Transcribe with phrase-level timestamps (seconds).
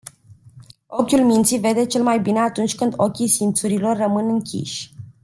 [0.87, 4.93] Ochiul minții vede cel mai bine atunci când ochii simțurilor rămân închiși.